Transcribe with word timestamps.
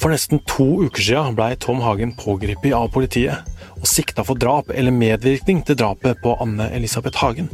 For 0.00 0.12
nesten 0.12 0.42
to 0.44 0.66
uker 0.84 1.00
siden 1.00 1.36
blei 1.38 1.54
Tom 1.56 1.80
Hagen 1.80 2.12
pågrepet 2.18 2.74
av 2.76 2.90
politiet 2.92 3.50
og 3.84 3.88
sikta 3.88 4.24
for 4.24 4.40
drap 4.40 4.70
eller 4.72 4.92
medvirkning 4.92 5.62
til 5.64 5.78
drapet 5.80 6.20
på 6.24 6.34
Anne 6.40 6.70
Elisabeth 6.76 7.20
Hagen. 7.20 7.50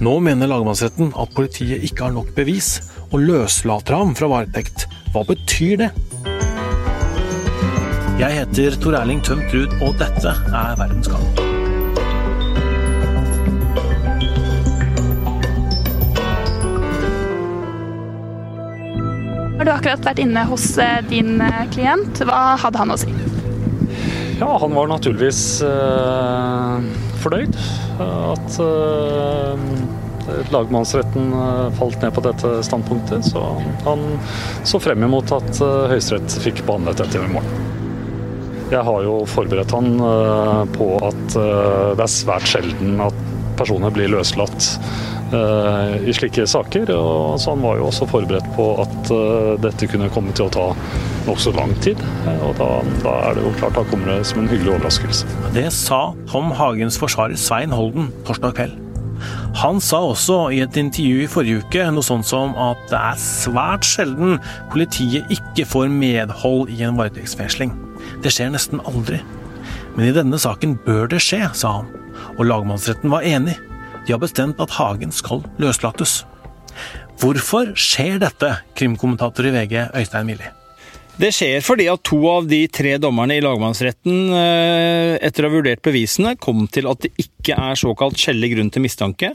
Nå 0.00 0.16
mener 0.24 0.48
lagmannsretten 0.50 1.12
at 1.20 1.34
politiet 1.36 1.84
ikke 1.86 2.06
har 2.06 2.14
nok 2.16 2.32
bevis, 2.36 2.78
og 3.12 3.20
løslater 3.28 3.98
ham 4.00 4.14
fra 4.16 4.30
varetekt. 4.32 4.88
Hva 5.12 5.24
betyr 5.28 5.84
det? 5.84 5.90
Jeg 8.18 8.40
heter 8.40 8.80
Tor 8.80 9.00
Erling 9.00 9.24
Tømt 9.24 9.52
Ruud, 9.52 9.80
og 9.82 9.98
dette 10.00 10.32
er 10.32 10.78
Verdens 10.80 11.12
gang. 11.12 11.43
Har 19.64 19.70
du 19.70 19.78
akkurat 19.78 20.02
vært 20.04 20.18
inne 20.20 20.42
hos 20.44 20.64
eh, 20.76 20.98
din 21.08 21.38
eh, 21.40 21.62
klient? 21.72 22.18
Hva 22.28 22.52
hadde 22.60 22.82
han 22.82 22.90
å 22.92 22.98
si? 23.00 23.08
Ja, 24.36 24.50
han 24.60 24.74
var 24.76 24.90
naturligvis 24.90 25.38
eh, 25.64 26.84
fornøyd. 27.22 27.56
At 28.04 28.58
eh, 28.60 29.62
lagmannsretten 30.52 31.32
eh, 31.38 31.70
falt 31.80 31.96
ned 32.04 32.12
på 32.12 32.26
dette 32.28 32.50
standpunktet. 32.68 33.24
Så 33.30 33.40
han 33.86 34.04
så 34.68 34.82
frem 34.84 35.08
imot 35.08 35.32
at 35.32 35.48
eh, 35.56 35.88
Høyesterett 35.94 36.36
fikk 36.44 36.60
behandlet 36.68 37.00
dette 37.00 37.24
i 37.24 37.32
morgen. 37.32 37.48
Jeg 38.68 38.84
har 38.84 39.00
jo 39.08 39.16
forberedt 39.32 39.72
han 39.72 39.94
eh, 39.96 40.62
på 40.76 40.92
at 41.08 41.40
eh, 41.40 41.96
det 41.96 42.04
er 42.04 42.16
svært 42.18 42.52
sjelden 42.52 43.00
at 43.08 43.16
personer 43.56 43.96
blir 43.96 44.12
løslatt 44.12 44.74
eh, 44.76 45.13
i 46.08 46.14
slike 46.16 46.46
saker. 46.50 46.90
Og 46.94 47.40
så 47.40 47.54
han 47.54 47.64
var 47.64 47.80
jo 47.80 47.88
også 47.88 48.08
forberedt 48.10 48.46
på 48.56 48.68
at 48.84 49.12
eh, 49.14 49.50
dette 49.64 49.88
kunne 49.90 50.10
komme 50.14 50.34
til 50.36 50.48
å 50.48 50.54
ta 50.54 50.66
nokså 51.28 51.54
lang 51.56 51.74
tid. 51.84 52.00
Eh, 52.28 52.40
Og 52.44 52.56
da, 52.60 52.70
da 53.04 53.16
er 53.30 53.38
det 53.38 53.44
jo 53.46 53.52
klart 53.58 53.78
da 53.78 53.84
kommer 53.90 54.12
det 54.12 54.22
som 54.28 54.42
en 54.42 54.50
hyggelig 54.50 54.76
overraskelse. 54.76 55.28
Det 55.56 55.68
sa 55.74 56.06
Tom 56.30 56.52
Hagens 56.54 56.98
forsvarer 57.00 57.38
Svein 57.40 57.74
Holden 57.74 58.10
torsdag 58.28 58.56
kveld. 58.58 58.80
Han 59.62 59.78
sa 59.80 60.00
også 60.02 60.48
i 60.52 60.58
et 60.64 60.76
intervju 60.76 61.22
i 61.22 61.30
forrige 61.30 61.62
uke 61.62 61.84
noe 61.94 62.04
sånt 62.04 62.26
som 62.28 62.56
at 62.58 62.80
det 62.90 62.98
er 62.98 63.20
svært 63.22 63.86
sjelden 63.86 64.40
politiet 64.72 65.30
ikke 65.32 65.66
får 65.70 65.92
medhold 65.92 66.72
i 66.74 66.82
en 66.84 66.98
varetektsfengsling. 66.98 67.72
Det 68.24 68.32
skjer 68.34 68.50
nesten 68.52 68.82
aldri. 68.84 69.22
Men 69.94 70.08
i 70.08 70.16
denne 70.16 70.40
saken 70.42 70.74
bør 70.84 71.06
det 71.12 71.22
skje, 71.22 71.44
sa 71.54 71.78
han, 71.78 71.92
og 72.34 72.48
lagmannsretten 72.50 73.12
var 73.14 73.26
enig. 73.26 73.54
De 74.04 74.12
har 74.12 74.20
bestemt 74.20 74.60
at 74.60 74.74
Hagen 74.76 75.12
skal 75.14 75.40
løslates. 75.60 76.22
Hvorfor 77.22 77.72
skjer 77.78 78.18
dette, 78.20 78.50
krimkommentator 78.76 79.48
i 79.48 79.54
VG 79.54 79.78
Øystein 79.96 80.28
Milli? 80.28 80.50
Det 81.14 81.30
skjer 81.30 81.62
fordi 81.62 81.86
at 81.92 82.02
to 82.02 82.18
av 82.26 82.48
de 82.50 82.64
tre 82.74 82.96
dommerne 82.98 83.36
i 83.38 83.42
lagmannsretten, 83.44 84.16
eh, 84.34 85.12
etter 85.22 85.46
å 85.46 85.50
ha 85.50 85.54
vurdert 85.54 85.82
bevisene, 85.86 86.34
kom 86.36 86.66
til 86.66 86.90
at 86.90 87.04
det 87.06 87.12
ikke 87.22 87.54
er 87.54 87.78
såkalt 87.78 88.18
skjellig 88.18 88.50
grunn 88.56 88.72
til 88.74 88.82
mistanke. 88.82 89.30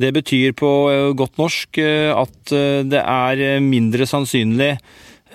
Det 0.00 0.14
betyr 0.16 0.56
på 0.56 0.70
eh, 0.88 1.10
godt 1.12 1.36
norsk 1.38 1.78
eh, 1.84 2.08
at 2.16 2.54
det 2.88 3.04
er 3.04 3.60
mindre 3.60 4.08
sannsynlig 4.08 4.72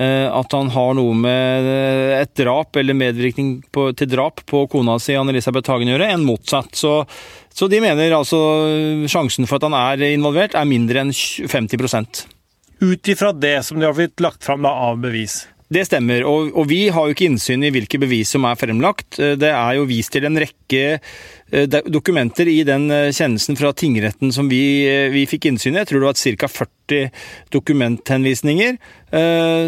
at 0.03 0.51
han 0.55 0.69
har 0.73 0.93
noe 0.97 1.15
med 1.15 1.69
eh, 1.71 2.19
et 2.19 2.33
drap 2.35 2.75
eller 2.75 2.97
medvirkning 2.97 3.57
på, 3.71 3.87
til 3.95 4.09
drap 4.11 4.43
på 4.49 4.65
kona 4.71 4.97
si 4.99 5.15
Anne-Elisabeth 5.15 5.71
Hagen 5.71 5.91
å 5.91 5.95
gjøre, 5.95 6.11
enn 6.11 6.27
motsatt. 6.27 6.75
Så, 6.75 6.97
så 7.53 7.69
de 7.71 7.79
mener 7.83 8.17
altså 8.17 8.39
sjansen 9.11 9.47
for 9.47 9.59
at 9.59 9.69
han 9.69 9.77
er 9.79 10.07
involvert, 10.11 10.57
er 10.57 10.67
mindre 10.67 11.05
enn 11.05 11.13
50 11.15 12.25
Ut 12.83 13.07
ifra 13.07 13.31
det 13.31 13.57
som 13.63 13.79
de 13.79 13.87
har 13.87 13.95
blitt 13.95 14.19
lagt 14.19 14.43
fram 14.43 14.67
av 14.67 14.99
bevis. 14.99 15.45
Det 15.65 15.81
stemmer, 15.87 16.21
og, 16.29 16.51
og 16.53 16.67
vi 16.69 16.83
har 16.93 17.07
jo 17.07 17.15
ikke 17.15 17.25
innsyn 17.25 17.63
i 17.65 17.71
hvilke 17.73 17.97
bevis 17.97 18.29
som 18.35 18.43
er 18.45 18.57
fremlagt. 18.59 19.17
Eh, 19.17 19.33
Det 19.39 19.49
er 19.49 19.79
jo 19.79 19.87
vist 19.89 20.13
til 20.13 20.27
en 20.27 20.37
rekke 20.37 20.83
eh, 20.99 21.65
dokumenter 21.89 22.51
i 22.51 22.59
den 22.67 22.85
eh, 22.93 23.09
kjennelsen 23.09 23.57
fra 23.57 23.71
tingretten 23.73 24.29
som 24.35 24.45
vi, 24.51 24.61
vi 25.09 25.25
fikk 25.29 25.49
innsyn 25.49 25.73
i. 25.73 25.81
Jeg 25.81 25.89
tror 25.89 26.03
det 26.05 26.11
var 26.11 26.21
ca. 26.21 26.51
40 26.61 27.09
dokumenthenvisninger. 27.55 28.77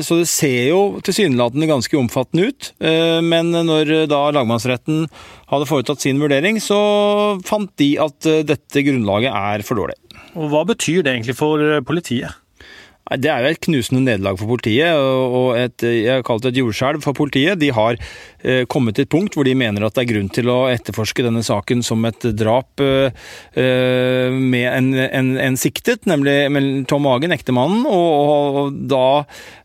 Så 0.05 0.17
det 0.19 0.27
ser 0.29 0.67
jo 0.69 0.99
tilsynelatende 1.01 1.69
ganske 1.69 1.97
omfattende 1.97 2.49
ut. 2.51 2.67
Men 3.25 3.49
når 3.49 4.05
da 4.11 4.19
lagmannsretten 4.35 5.05
hadde 5.49 5.69
foretatt 5.69 6.03
sin 6.03 6.19
vurdering, 6.21 6.59
så 6.61 6.77
fant 7.47 7.71
de 7.79 7.93
at 8.03 8.27
dette 8.45 8.83
grunnlaget 8.85 9.31
er 9.31 9.63
for 9.65 9.79
dårlig. 9.79 9.95
Og 10.35 10.51
hva 10.51 10.65
betyr 10.67 11.01
det 11.01 11.15
egentlig 11.15 11.37
for 11.39 11.63
politiet? 11.87 12.35
Det 13.15 13.29
er 13.31 13.43
jo 13.43 13.51
et 13.53 13.61
knusende 13.63 14.03
nederlag 14.03 14.39
for 14.39 14.49
politiet, 14.51 14.91
og 14.97 15.55
et, 15.59 15.83
jeg 15.85 16.19
har 16.19 16.25
kalt 16.27 16.43
det 16.43 16.53
et 16.53 16.61
jordskjelv 16.61 17.03
for 17.05 17.15
politiet. 17.17 17.59
De 17.61 17.71
har 17.75 17.95
eh, 18.43 18.65
kommet 18.67 18.97
til 18.97 19.07
et 19.07 19.11
punkt 19.13 19.37
hvor 19.37 19.47
de 19.47 19.55
mener 19.57 19.85
at 19.85 19.95
det 19.95 20.03
er 20.03 20.11
grunn 20.11 20.31
til 20.33 20.51
å 20.51 20.57
etterforske 20.71 21.25
denne 21.25 21.43
saken 21.45 21.83
som 21.85 22.03
et 22.09 22.27
drap 22.37 22.83
eh, 22.83 23.15
eh, 23.55 24.33
med 24.33 24.67
en, 24.71 24.91
en, 25.07 25.31
en 25.47 25.59
siktet, 25.59 26.03
nemlig 26.09 26.85
Tom 26.91 27.07
Hagen, 27.07 27.35
ektemannen, 27.35 27.87
og, 27.87 28.09
og 28.67 28.81
da 28.91 29.07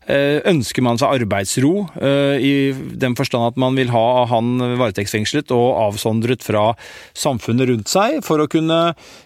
ønsker 0.07 0.83
man 0.83 0.99
seg 0.99 1.21
arbeidsro, 1.21 1.73
eh, 2.01 2.35
i 2.43 2.53
den 2.99 3.15
forstand 3.15 3.53
at 3.53 3.59
man 3.59 3.77
vil 3.79 3.91
ha 3.93 4.25
han 4.29 4.57
varetektsfengslet 4.59 5.53
og 5.55 5.67
avsondret 5.87 6.43
fra 6.43 6.73
samfunnet 7.17 7.69
rundt 7.69 7.91
seg, 7.91 8.19
for 8.25 8.43
å 8.43 8.49
kunne 8.51 8.79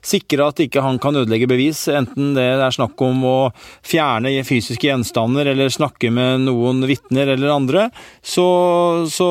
sikre 0.05 0.49
at 0.51 0.61
ikke 0.63 0.83
han 0.85 0.99
kan 1.01 1.17
ødelegge 1.17 1.49
bevis, 1.49 1.85
enten 1.89 2.35
det 2.37 2.45
er 2.57 2.75
snakk 2.75 2.99
om 3.01 3.23
å 3.27 3.37
fjerne 3.85 4.35
fysiske 4.47 4.89
gjenstander 4.89 5.49
eller 5.53 5.73
snakke 5.73 6.11
med 6.13 6.45
noen 6.45 6.83
vitner 6.89 7.33
eller 7.33 7.55
andre, 7.55 7.87
så, 8.21 8.47
så 9.09 9.29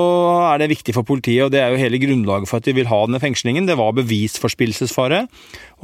er 0.50 0.62
det 0.62 0.72
viktig 0.74 0.96
for 0.96 1.06
politiet, 1.06 1.46
og 1.46 1.54
det 1.54 1.62
er 1.62 1.72
jo 1.72 1.82
hele 1.82 2.00
grunnlaget 2.02 2.50
for 2.50 2.60
at 2.60 2.66
de 2.66 2.76
vil 2.76 2.90
ha 2.90 3.04
denne 3.06 3.22
fengslingen. 3.22 3.68
Det 3.68 3.78
var 3.78 3.94
bevisforspillelsesfare. 3.96 5.26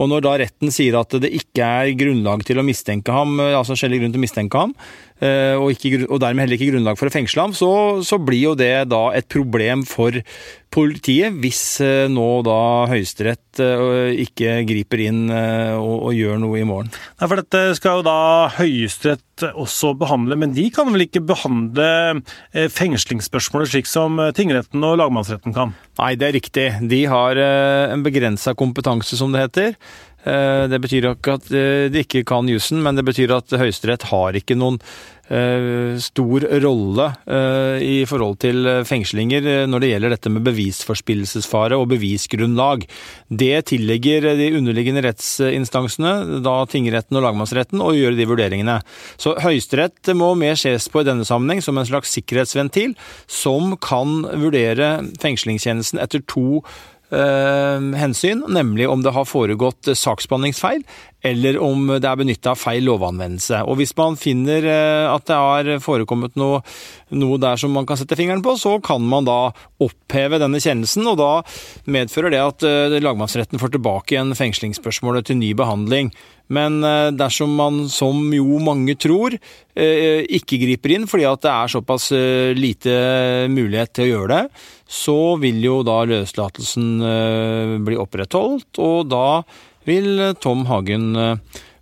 Og 0.00 0.08
når 0.08 0.25
da 0.25 0.34
retten 0.41 0.72
sier 0.72 0.97
at 0.97 1.12
det 1.20 1.28
ikke 1.36 1.66
er 1.66 1.97
grunnlag 2.00 2.44
til 2.48 2.60
å 2.60 2.64
mistenke 2.64 3.12
ham, 3.12 3.36
altså 3.42 3.76
skjellig 3.76 4.00
grunn 4.00 4.14
til 4.14 4.22
å 4.22 4.25
mistenke 4.25 4.62
ham, 4.62 4.72
eh, 5.20 5.53
og, 5.58 5.75
ikke, 5.75 6.06
og 6.08 6.22
dermed 6.22 6.47
heller 6.47 6.56
ikke 6.56 6.70
grunnlag 6.72 7.00
for 7.00 7.10
å 7.10 7.14
fengsle 7.14 7.44
ham, 7.44 7.56
så, 7.56 7.72
så 8.06 8.16
blir 8.22 8.41
jo 8.41 8.54
det 8.58 8.88
da 8.92 9.04
et 9.16 9.28
problem 9.32 9.84
for 9.88 10.16
politiet 10.72 11.37
hvis 11.43 11.62
eh, 11.84 12.09
nå 12.10 12.27
da 12.47 12.59
Høyesterett 12.91 13.60
eh, 13.62 14.12
ikke 14.25 14.60
griper 14.69 15.03
inn 15.05 15.27
eh, 15.33 15.75
og, 15.77 16.09
og 16.09 16.16
gjør 16.16 16.41
noe 16.43 16.60
i 16.60 16.66
morgen. 16.69 16.93
Nei, 16.93 17.28
for 17.28 17.43
dette 17.43 17.62
skal 17.78 18.00
jo 18.00 18.06
da 18.06 18.19
Høyesterett 18.56 19.47
også 19.53 19.93
behandle, 19.99 20.38
men 20.38 20.55
de 20.56 20.69
kan 20.75 20.91
vel 20.93 21.06
ikke 21.06 21.25
behandle 21.28 21.88
eh, 22.53 22.69
fengslingsspørsmålet 22.72 23.72
slik 23.75 23.91
som 23.91 24.21
tingretten 24.37 24.84
og 24.87 24.99
lagmannsretten 25.00 25.56
kan? 25.56 25.77
Nei, 26.00 26.15
det 26.21 26.28
er 26.28 26.37
riktig. 26.38 26.69
De 26.89 27.03
har 27.10 27.37
en 27.37 28.04
begrensa 28.04 28.54
kompetanse, 28.56 29.19
som 29.19 29.34
det 29.34 29.44
heter. 29.44 29.75
Eh, 30.22 30.69
Det 30.71 30.78
betyr 30.83 31.09
ikke 31.12 31.38
at 31.38 31.50
eh, 31.50 31.88
de 31.93 32.05
ikke 32.05 32.22
kan 32.28 32.49
jussen, 32.50 32.83
men 32.83 32.99
det 32.99 33.06
betyr 33.06 33.34
at 33.34 33.50
Høyesterett 33.59 34.06
har 34.12 34.37
ikke 34.38 34.55
noen 34.59 34.78
eh, 35.33 35.99
stor 36.03 36.47
rolle 36.62 37.09
i 37.83 38.03
forhold 38.06 38.38
til 38.43 38.66
fengslinger 38.87 39.66
når 39.71 39.83
det 39.83 39.91
gjelder 39.93 40.12
dette 40.15 40.31
med 40.33 40.44
bevisforspillelsesfare 40.47 41.78
og 41.78 41.88
bevisgrunnlag. 41.94 42.84
Det 43.28 43.65
tilligger 43.72 44.28
de 44.38 44.50
underliggende 44.59 45.05
rettsinstansene, 45.06 46.43
da 46.44 46.56
tingretten 46.71 47.19
og 47.19 47.27
lagmannsretten, 47.27 47.83
å 47.83 47.94
gjøre 47.97 48.19
de 48.19 48.28
vurderingene. 48.28 48.78
Så 49.16 49.34
Høyesterett 49.43 50.12
må 50.19 50.34
mer 50.39 50.59
ses 50.60 50.89
på 50.93 51.03
i 51.03 51.09
denne 51.09 51.27
sammenheng 51.27 51.62
som 51.65 51.81
en 51.81 51.89
slags 51.89 52.12
sikkerhetsventil 52.15 52.94
som 53.31 53.77
kan 53.83 54.22
vurdere 54.43 54.94
fengslingstjenesten 55.22 56.03
etter 56.03 56.22
to 56.28 56.62
hensyn, 57.12 58.44
nemlig 58.48 58.88
om 58.88 59.02
det 59.04 59.12
har 59.12 59.28
foregått 59.28 59.88
eh, 59.90 59.98
saksbehandlingsfeil, 59.98 60.84
eller 61.22 61.58
om 61.62 61.86
det 61.92 62.08
er 62.08 62.18
benytta 62.18 62.54
feil 62.58 62.86
lovanvendelse. 62.88 63.60
Og 63.68 63.78
hvis 63.78 63.94
man 63.98 64.16
finner 64.20 64.64
eh, 64.64 65.06
at 65.10 65.26
det 65.28 65.38
har 65.38 65.70
forekommet 65.84 66.38
noe, 66.40 66.62
noe 67.12 67.38
der 67.42 67.60
som 67.60 67.74
man 67.76 67.86
kan 67.88 68.00
sette 68.00 68.16
fingeren 68.18 68.42
på, 68.44 68.56
så 68.60 68.78
kan 68.84 69.04
man 69.04 69.28
da 69.28 69.38
oppheve 69.82 70.41
denne 70.42 70.60
kjennelsen, 70.62 71.06
og 71.12 71.20
da 71.20 71.32
medfører 71.91 72.34
det 72.34 72.42
at 72.42 72.68
eh, 72.68 73.00
lagmannsretten 73.03 73.60
får 73.62 73.76
tilbake 73.76 74.16
igjen 74.16 74.36
fengslingsspørsmålet 74.38 75.28
til 75.28 75.41
ny 75.42 75.53
behandling. 75.58 76.12
Men 76.53 76.83
eh, 76.84 77.09
dersom 77.16 77.54
man, 77.57 77.87
som 77.93 78.21
jo 78.34 78.60
mange 78.63 78.97
tror, 79.01 79.37
eh, 79.75 80.22
ikke 80.37 80.60
griper 80.60 80.97
inn 80.97 81.09
fordi 81.10 81.27
at 81.28 81.43
det 81.45 81.53
er 81.54 81.72
såpass 81.77 82.10
eh, 82.16 82.53
lite 82.57 82.93
mulighet 83.53 83.95
til 83.97 84.07
å 84.07 84.13
gjøre 84.13 84.37
det, 84.37 84.63
så 84.93 85.19
vil 85.41 85.63
jo 85.65 85.81
da 85.87 86.03
løslatelsen 86.04 86.89
bli 87.87 87.97
opprettholdt, 87.97 88.77
og 88.84 89.07
da 89.09 89.41
vil 89.89 90.34
Tom 90.43 90.66
Hagen 90.69 91.15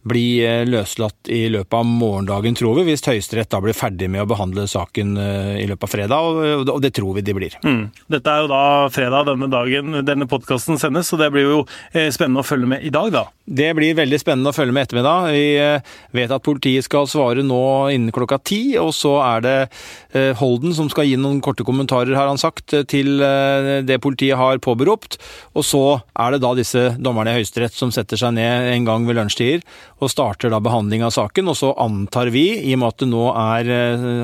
bli 0.06 0.38
løslatt 0.70 1.28
i 1.34 1.40
løpet 1.50 1.74
av 1.74 1.88
morgendagen, 1.88 2.54
tror 2.56 2.78
vi, 2.78 2.84
hvis 2.86 3.02
Høyesterett 3.04 3.50
da 3.50 3.58
blir 3.60 3.74
ferdig 3.76 4.06
med 4.14 4.22
å 4.22 4.28
behandle 4.30 4.68
saken 4.70 5.18
i 5.58 5.66
løpet 5.68 5.88
av 5.88 5.92
fredag, 5.92 6.38
og 6.62 6.78
det 6.80 6.92
tror 6.96 7.18
vi 7.18 7.26
de 7.26 7.34
blir. 7.36 7.58
Mm. 7.66 7.82
Dette 8.14 8.30
er 8.30 8.44
jo 8.46 8.52
da 8.54 8.62
fredag 8.94 9.26
denne 9.32 9.50
dagen 9.50 10.00
denne 10.06 10.30
podkasten 10.30 10.78
sendes, 10.80 11.10
så 11.10 11.18
det 11.20 11.32
blir 11.34 11.50
jo 11.50 11.60
spennende 12.14 12.44
å 12.44 12.46
følge 12.46 12.70
med 12.76 12.86
i 12.86 12.94
dag, 12.94 13.10
da. 13.18 13.26
Det 13.50 13.72
blir 13.74 13.96
veldig 13.98 14.18
spennende 14.22 14.52
å 14.52 14.54
følge 14.54 14.74
med 14.76 14.86
ettermiddag. 14.86 15.24
Vi 15.34 15.46
eh, 15.58 15.94
vet 16.14 16.30
at 16.30 16.44
politiet 16.46 16.86
skal 16.86 17.08
svare 17.10 17.42
nå 17.42 17.62
innen 17.90 18.14
klokka 18.14 18.38
ti, 18.46 18.76
og 18.78 18.92
så 18.94 19.16
er 19.24 19.42
det 19.42 19.54
eh, 20.14 20.30
Holden 20.38 20.70
som 20.76 20.90
skal 20.92 21.08
gi 21.08 21.16
noen 21.18 21.40
korte 21.42 21.66
kommentarer, 21.66 22.14
har 22.14 22.30
han 22.30 22.38
sagt, 22.38 22.76
til 22.90 23.18
eh, 23.26 23.80
det 23.82 23.98
politiet 24.04 24.38
har 24.38 24.62
påberopt. 24.62 25.18
Og 25.58 25.66
så 25.66 25.82
er 26.14 26.36
det 26.36 26.42
da 26.44 26.52
disse 26.54 26.84
dommerne 27.02 27.34
i 27.34 27.40
Høyesterett 27.40 27.74
som 27.74 27.90
setter 27.94 28.20
seg 28.22 28.36
ned 28.38 28.70
en 28.70 28.86
gang 28.86 29.08
ved 29.08 29.18
lunsjtider 29.18 29.66
og 29.98 30.12
starter 30.14 30.54
da 30.54 30.62
behandling 30.62 31.02
av 31.02 31.16
saken. 31.16 31.50
Og 31.50 31.58
så 31.58 31.74
antar 31.82 32.30
vi, 32.30 32.46
i 32.62 32.76
og 32.76 32.84
med 32.84 32.94
at 32.94 33.02
det 33.02 33.10
nå 33.10 33.26
er 33.34 33.72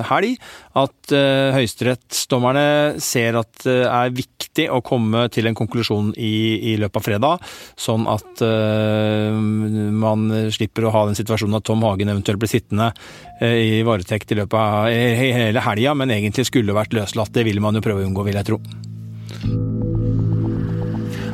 helg, 0.06 0.38
at 0.76 1.12
høyesterettsdommerne 1.56 2.66
ser 3.02 3.40
at 3.40 3.66
det 3.66 3.80
er 3.90 4.14
viktig 4.14 4.35
å 4.72 4.80
komme 4.84 5.26
til 5.32 5.48
en 5.48 5.58
konklusjon 5.58 6.12
i, 6.16 6.72
i 6.72 6.76
løpet 6.80 7.00
av 7.00 7.06
fredag, 7.06 7.46
sånn 7.76 8.08
at 8.10 8.42
uh, 8.44 9.36
man 9.36 10.26
slipper 10.54 10.88
å 10.88 10.94
ha 10.96 11.04
den 11.10 11.18
situasjonen 11.18 11.60
at 11.60 11.68
Tom 11.68 11.84
Hagen 11.86 12.12
eventuelt 12.12 12.40
blir 12.42 12.52
sittende 12.52 12.90
uh, 13.42 13.46
i 13.52 13.84
varetekt 13.86 14.32
i 14.32 14.40
løpet 14.40 14.58
av 14.58 14.90
hele 14.90 15.68
helga, 15.68 15.96
men 15.98 16.16
egentlig 16.16 16.48
skulle 16.48 16.76
vært 16.76 16.96
løslatt. 16.96 17.34
Det 17.36 17.46
ville 17.46 17.62
man 17.64 17.76
jo 17.76 17.84
prøve 17.84 18.04
å 18.04 18.10
unngå, 18.10 18.26
vil 18.26 18.40
jeg 18.40 18.52
tro. 18.52 18.60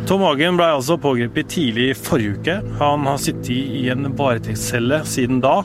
Tom 0.03 0.25
Hagen 0.27 0.57
ble 0.59 0.67
altså 0.67 0.97
pågrepet 0.99 1.47
tidlig 1.53 1.93
i 1.93 1.97
forrige 1.97 2.39
uke. 2.39 2.55
Han 2.81 3.05
har 3.07 3.21
sittet 3.23 3.53
i 3.55 3.85
en 3.93 4.09
varetektscelle 4.19 4.99
siden 5.07 5.39
da. 5.45 5.61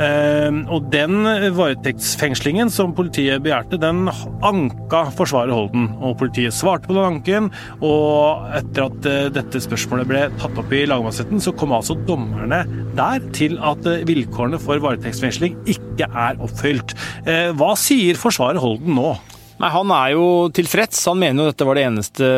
Ehm, 0.00 0.62
og 0.72 0.86
den 0.92 1.26
varetektsfengslingen 1.56 2.70
som 2.72 2.94
politiet 2.96 3.42
begjærte, 3.42 3.80
den 3.82 4.06
anka 4.46 5.02
forsvaret 5.18 5.52
Holden. 5.52 5.90
Og 5.98 6.14
politiet 6.22 6.54
svarte 6.54 6.86
på 6.86 6.94
den 6.96 7.08
anken, 7.08 7.50
og 7.82 8.46
etter 8.60 8.86
at 8.86 9.10
eh, 9.10 9.26
dette 9.34 9.64
spørsmålet 9.66 10.08
ble 10.08 10.22
tatt 10.38 10.62
opp 10.62 10.72
i 10.72 10.84
lagmannsretten, 10.88 11.42
så 11.42 11.54
kom 11.58 11.74
altså 11.74 11.98
dommerne 12.08 12.62
der 12.96 13.28
til 13.34 13.58
at 13.58 13.82
eh, 13.90 14.06
vilkårene 14.08 14.62
for 14.62 14.78
varetektsfengsling 14.84 15.58
ikke 15.74 16.06
er 16.06 16.38
oppfylt. 16.38 16.94
Eh, 17.26 17.50
hva 17.58 17.74
sier 17.78 18.20
forsvaret 18.20 18.62
Holden 18.62 18.94
nå? 18.96 19.12
Nei, 19.60 19.70
Han 19.70 19.92
er 19.94 20.12
jo 20.14 20.26
tilfreds. 20.54 21.04
Han 21.10 21.20
mener 21.20 21.44
jo 21.44 21.52
dette 21.52 21.68
var 21.68 21.78
det 21.78 21.86
eneste 21.88 22.28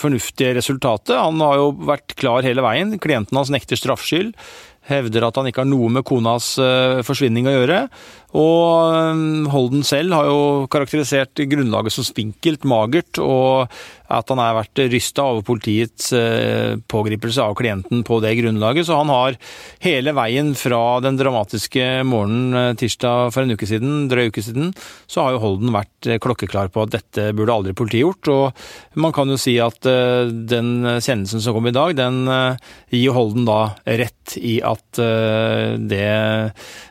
fornuftige 0.00 0.56
resultatet. 0.58 1.16
Han 1.18 1.40
har 1.44 1.60
jo 1.60 1.70
vært 1.90 2.16
klar 2.20 2.46
hele 2.46 2.64
veien. 2.64 2.98
Klienten 3.02 3.38
hans 3.40 3.52
nekter 3.52 3.78
straffskyld 3.80 4.34
hevder 4.90 5.26
at 5.26 5.38
han 5.38 5.48
ikke 5.50 5.62
har 5.62 5.68
noe 5.70 5.90
med 5.92 6.06
konas 6.08 6.54
eh, 6.62 7.00
forsvinning 7.06 7.48
å 7.48 7.54
gjøre. 7.54 7.80
Og 8.40 9.12
um, 9.12 9.46
Holden 9.52 9.84
selv 9.86 10.14
har 10.16 10.28
jo 10.30 10.40
karakterisert 10.70 11.42
grunnlaget 11.50 11.94
som 11.94 12.06
spinkelt, 12.06 12.66
magert, 12.68 13.20
og 13.22 13.70
at 14.10 14.32
han 14.32 14.40
har 14.42 14.56
vært 14.58 14.82
rysta 14.92 15.24
over 15.30 15.44
politiets 15.46 16.10
uh, 16.16 16.76
pågripelse 16.90 17.44
av 17.44 17.56
klienten 17.58 18.02
på 18.06 18.20
det 18.24 18.34
grunnlaget. 18.40 18.88
Så 18.88 18.98
han 18.98 19.12
har 19.12 19.38
hele 19.84 20.14
veien 20.16 20.52
fra 20.58 20.98
den 21.04 21.18
dramatiske 21.20 22.02
morgenen 22.08 22.56
uh, 22.56 22.76
tirsdag 22.78 23.30
for 23.34 23.44
en 23.44 23.54
uke 23.54 23.68
siden, 23.70 24.08
drøy 24.10 24.30
uke 24.30 24.44
siden, 24.44 24.74
så 25.10 25.24
har 25.24 25.36
jo 25.36 25.42
Holden 25.44 25.74
vært 25.74 26.10
uh, 26.10 26.18
klokkeklar 26.22 26.72
på 26.74 26.84
at 26.84 26.94
dette 26.96 27.30
burde 27.38 27.54
aldri 27.54 27.76
politiet 27.78 28.04
gjort. 28.04 28.32
Og 28.34 29.00
man 29.00 29.14
kan 29.16 29.30
jo 29.30 29.38
si 29.40 29.56
at 29.62 29.78
den 29.80 30.70
kjennelsen 30.84 31.42
som 31.42 31.54
kom 31.56 31.68
i 31.70 31.74
dag, 31.74 31.94
den 31.98 32.22
gir 32.92 33.14
Holden 33.14 33.46
da 33.48 33.60
rett 33.86 34.36
i 34.40 34.58
at 34.64 35.00
det 35.00 36.10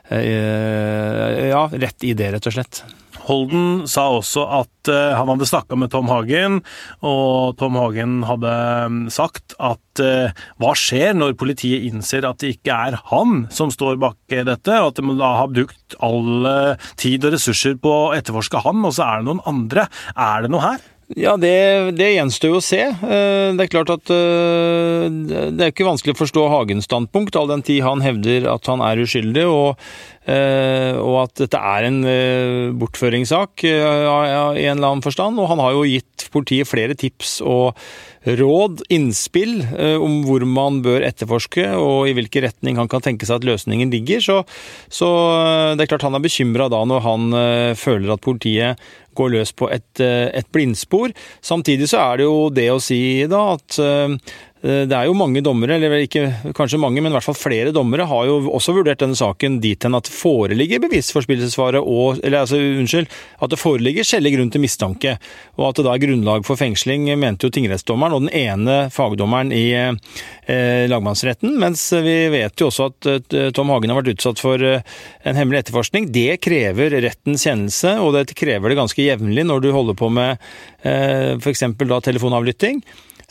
Eh, 0.10 1.48
ja, 1.48 1.70
rett 1.72 2.04
i 2.04 2.14
det, 2.14 2.32
rett 2.34 2.50
og 2.50 2.56
slett. 2.56 2.84
Holden 3.30 3.86
sa 3.90 4.08
også 4.18 4.46
at 4.60 4.92
eh, 4.92 5.14
han 5.16 5.30
hadde 5.32 5.48
snakka 5.50 5.78
med 5.80 5.94
Tom 5.94 6.10
Hagen, 6.12 6.60
og 7.06 7.56
Tom 7.62 7.78
Hagen 7.80 8.20
hadde 8.28 8.54
mm, 8.92 9.00
sagt 9.14 9.56
at 9.62 10.04
eh, 10.04 10.36
hva 10.62 10.76
skjer 10.78 11.18
når 11.18 11.38
politiet 11.40 11.88
innser 11.88 12.28
at 12.28 12.42
det 12.44 12.56
ikke 12.58 12.76
er 12.90 13.00
han 13.12 13.46
som 13.54 13.74
står 13.74 14.00
bak 14.02 14.18
dette, 14.30 14.80
og 14.82 14.92
at 14.92 15.02
de 15.02 15.18
da 15.20 15.34
har 15.42 15.52
brukt 15.54 15.98
all 16.06 16.48
tid 17.00 17.26
og 17.28 17.36
ressurser 17.36 17.80
på 17.82 17.92
å 17.92 18.14
etterforske 18.18 18.62
han, 18.66 18.82
og 18.86 18.96
så 18.96 19.08
er 19.08 19.22
det 19.22 19.30
noen 19.30 19.46
andre. 19.50 19.90
Er 20.16 20.46
det 20.46 20.54
noe 20.54 20.66
her? 20.66 20.90
Ja, 21.18 21.32
det, 21.42 21.96
det 21.98 22.12
gjenstår 22.14 22.52
jo 22.52 22.58
å 22.60 22.62
se. 22.62 22.84
Eh, 22.86 23.48
det 23.58 23.66
er 23.66 23.72
klart 23.72 23.90
at 23.90 24.12
eh, 24.14 25.08
det 25.10 25.64
er 25.66 25.72
ikke 25.72 25.88
vanskelig 25.88 26.14
å 26.14 26.20
forstå 26.20 26.44
Hagens 26.52 26.86
standpunkt, 26.86 27.38
all 27.40 27.50
den 27.50 27.64
tid 27.66 27.82
han 27.82 28.04
hevder 28.06 28.46
at 28.52 28.70
han 28.70 28.84
er 28.86 29.02
uskyldig, 29.02 29.48
og, 29.50 29.82
eh, 30.30 30.94
og 31.02 31.24
at 31.24 31.34
dette 31.42 31.64
er 31.72 31.88
en 31.88 32.00
bortføringssak 32.78 33.66
i 33.66 33.74
en 33.74 34.76
eller 34.76 34.92
annen 34.92 35.06
forstand. 35.06 35.42
Og 35.42 35.50
han 35.50 35.64
har 35.66 35.74
jo 35.74 35.88
gitt 35.90 36.30
politiet 36.30 36.70
flere 36.70 36.98
tips 37.00 37.40
og 37.42 37.74
råd, 38.26 38.82
innspill, 38.92 39.62
om 40.04 40.20
hvor 40.28 40.44
man 40.44 40.82
bør 40.84 41.06
etterforske, 41.08 41.64
og 41.80 42.10
i 42.10 42.16
hvilken 42.18 42.44
retning 42.50 42.80
han 42.80 42.90
kan 42.92 43.04
tenke 43.06 43.28
seg 43.28 43.40
at 43.40 43.48
løsningen 43.48 43.94
ligger. 43.94 44.20
Så, 44.24 44.38
så 44.92 45.10
det 45.80 45.86
er 45.86 45.92
klart 45.94 46.04
han 46.08 46.18
er 46.18 46.26
bekymra 46.26 46.68
da 46.72 46.82
når 46.90 47.06
han 47.06 47.38
føler 47.80 48.16
at 48.16 48.26
politiet 48.26 48.84
går 49.20 49.34
løs 49.36 49.52
på 49.56 49.70
et, 49.74 49.90
eh, 50.04 50.30
et 50.40 50.48
blindspor. 50.54 51.14
Samtidig 51.42 51.90
så 51.92 52.02
er 52.04 52.20
det 52.20 52.28
jo 52.28 52.38
det 52.54 52.70
å 52.72 52.82
si 52.84 53.02
da 53.30 53.42
at 53.56 53.80
eh, 53.84 54.18
Eh, 54.18 54.49
det 54.60 54.92
er 54.92 55.08
jo 55.08 55.16
mange 55.16 55.40
dommere, 55.40 55.78
eller 55.78 56.02
ikke 56.04 56.52
kanskje 56.58 56.82
mange, 56.82 57.00
men 57.00 57.14
i 57.14 57.16
hvert 57.16 57.24
fall 57.24 57.38
flere 57.38 57.72
dommere, 57.76 58.08
har 58.10 58.26
jo 58.28 58.42
også 58.58 58.74
vurdert 58.76 59.00
denne 59.00 59.16
saken 59.16 59.60
dit 59.64 59.86
hen 59.86 59.96
at 59.96 60.10
det 60.10 60.12
foreligger 60.12 60.82
bevisforspillelsesfare 60.84 61.80
og 61.80 62.20
Eller 62.24 62.42
altså, 62.42 62.60
unnskyld, 62.60 63.08
at 63.40 63.54
det 63.54 63.60
foreligger 63.60 64.08
skjellig 64.08 64.34
grunn 64.36 64.52
til 64.52 64.64
mistanke, 64.64 65.16
og 65.56 65.70
at 65.70 65.80
det 65.80 65.86
da 65.88 65.94
er 65.94 66.04
grunnlag 66.04 66.44
for 66.48 66.60
fengsling, 66.60 67.08
mente 67.20 67.48
jo 67.48 67.54
tingrettsdommeren 67.56 68.18
og 68.18 68.26
den 68.26 68.36
ene 68.36 68.78
fagdommeren 68.92 69.54
i 69.56 69.66
eh, 69.80 70.86
lagmannsretten. 70.92 71.56
Mens 71.62 71.88
vi 72.04 72.18
vet 72.34 72.60
jo 72.60 72.70
også 72.70 72.90
at 72.92 73.10
eh, 73.10 73.50
Tom 73.56 73.72
Hagen 73.74 73.94
har 73.94 74.02
vært 74.02 74.16
utsatt 74.16 74.42
for 74.44 74.60
eh, 74.60 74.84
en 75.24 75.40
hemmelig 75.40 75.64
etterforskning. 75.64 76.10
Det 76.16 76.40
krever 76.44 77.00
rettens 77.06 77.46
kjennelse, 77.48 77.96
og 78.04 78.16
det 78.18 78.36
krever 78.38 78.72
det 78.72 78.80
ganske 78.80 79.06
jevnlig 79.06 79.46
når 79.48 79.64
du 79.64 79.72
holder 79.76 80.00
på 80.00 80.12
med 80.14 80.36
eh, 80.84 81.38
f.eks. 81.40 81.68
da 81.80 82.02
telefonavlytting. 82.10 82.84